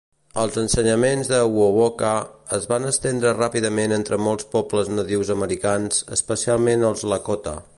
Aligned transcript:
Els 0.43 0.55
ensenyaments 0.59 1.27
de 1.31 1.41
Wovoka 1.57 2.13
es 2.57 2.65
van 2.71 2.89
estendre 2.91 3.35
ràpidament 3.41 3.93
entre 3.99 4.19
molts 4.29 4.49
pobles 4.55 4.89
nadius 4.97 5.31
americans, 5.35 6.01
especialment 6.17 6.89
els 6.91 7.07
Lakota. 7.13 7.59